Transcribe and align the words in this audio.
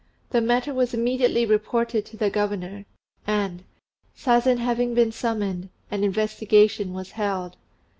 The 0.31 0.41
matter 0.41 0.73
was 0.73 0.95
immediately 0.95 1.45
reported 1.45 2.07
to 2.07 2.17
the 2.17 2.31
governor, 2.31 2.85
and, 3.27 3.63
Sazen 4.17 4.57
having 4.57 4.95
been 4.95 5.11
summoned, 5.11 5.69
an 5.91 6.03
investigation 6.03 6.91
was 6.91 7.11
held. 7.11 7.55